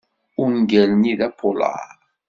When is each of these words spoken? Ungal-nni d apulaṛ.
Ungal-nni 0.43 1.13
d 1.19 1.21
apulaṛ. 1.27 1.87